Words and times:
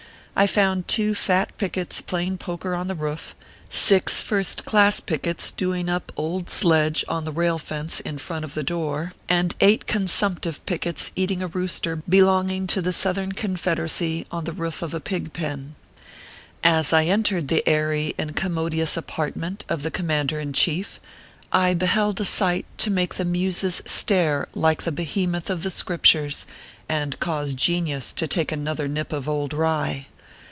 I 0.33 0.47
found 0.47 0.87
two 0.87 1.13
fat 1.13 1.55
pickets 1.57 1.99
playing 2.01 2.37
poker 2.37 2.73
on 2.73 2.87
the 2.87 2.95
roof, 2.95 3.35
six 3.69 4.23
first 4.23 4.63
class 4.63 5.01
pickets 5.01 5.51
doing 5.51 5.89
up 5.89 6.11
Old 6.15 6.49
Sledge 6.49 7.03
on 7.09 7.25
the 7.25 7.33
rail 7.33 7.59
fence 7.59 7.99
in 7.99 8.17
front 8.17 8.45
of 8.45 8.53
the 8.53 8.63
door, 8.63 9.13
and 9.27 9.53
eight 9.59 9.85
con 9.87 10.07
13 10.07 10.31
146 10.55 10.57
ORPHEUS 10.57 10.57
C. 10.57 10.57
KERB 10.57 10.65
PAPERS. 10.65 11.01
sumptive 11.03 11.11
pickets 11.11 11.11
eating 11.17 11.41
a 11.43 11.47
rooster 11.47 11.95
belonging 12.09 12.65
to 12.65 12.81
the 12.81 12.93
Southern 12.93 13.33
Confederacy 13.33 14.25
on 14.31 14.45
the 14.45 14.53
roof 14.53 14.81
of 14.81 14.93
a 14.93 15.01
pig 15.01 15.33
pen. 15.33 15.75
As 16.63 16.93
I 16.93 17.03
entered 17.05 17.49
the 17.49 17.61
aiiy 17.67 18.15
and 18.17 18.33
commodious 18.35 18.95
apartment 18.95 19.65
of 19.67 19.83
the 19.83 19.91
command 19.91 20.31
er 20.31 20.39
in 20.39 20.53
chief, 20.53 21.01
I 21.51 21.73
beheld 21.75 22.21
a 22.21 22.25
sight 22.25 22.65
to 22.77 22.89
make 22.89 23.15
the 23.15 23.25
muses 23.25 23.83
stare 23.85 24.47
like 24.55 24.83
the 24.83 24.91
behemoth 24.93 25.49
of 25.49 25.61
the 25.61 25.69
Scriptures, 25.69 26.45
and 26.89 27.19
cause 27.19 27.53
genius 27.53 28.13
to 28.13 28.27
take 28.27 28.51
another 28.53 28.87
nip 28.87 29.11
of 29.11 29.27
old 29.29 29.53
rye. 29.53 30.07